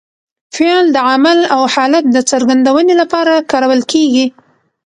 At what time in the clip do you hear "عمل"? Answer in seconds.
1.09-1.39